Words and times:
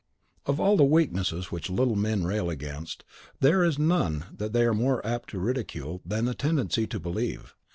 Of 0.47 0.59
all 0.59 0.77
the 0.77 0.83
weaknesses 0.83 1.51
which 1.51 1.69
little 1.69 1.95
men 1.95 2.23
rail 2.23 2.49
against, 2.49 3.03
there 3.39 3.63
is 3.63 3.77
none 3.77 4.25
that 4.35 4.51
they 4.51 4.63
are 4.63 4.73
more 4.73 5.05
apt 5.05 5.29
to 5.29 5.39
ridicule 5.39 6.01
than 6.03 6.25
the 6.25 6.33
tendency 6.33 6.87
to 6.87 6.99
believe. 6.99 7.53